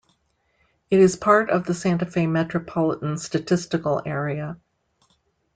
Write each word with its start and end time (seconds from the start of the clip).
It 0.89 0.99
is 0.99 1.15
part 1.15 1.51
of 1.51 1.67
the 1.67 1.75
Santa 1.75 2.07
Fe 2.07 2.25
Metropolitan 2.25 3.19
Statistical 3.19 4.01
Area. 4.03 4.57